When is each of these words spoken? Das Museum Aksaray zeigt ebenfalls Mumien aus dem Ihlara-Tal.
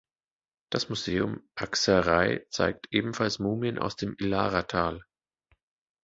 Das 0.71 0.89
Museum 0.89 1.47
Aksaray 1.53 2.47
zeigt 2.49 2.87
ebenfalls 2.89 3.37
Mumien 3.37 3.77
aus 3.77 3.97
dem 3.97 4.15
Ihlara-Tal. 4.19 5.03